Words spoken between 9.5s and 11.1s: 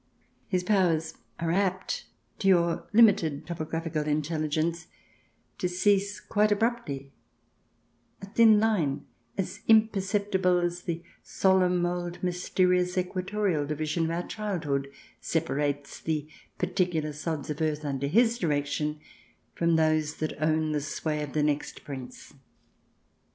imperceptible as the